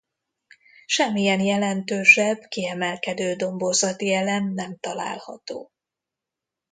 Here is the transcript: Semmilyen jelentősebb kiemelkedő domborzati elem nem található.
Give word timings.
Semmilyen 0.85 1.39
jelentősebb 1.41 2.43
kiemelkedő 2.47 3.35
domborzati 3.35 4.13
elem 4.13 4.53
nem 4.53 4.77
található. 4.79 5.71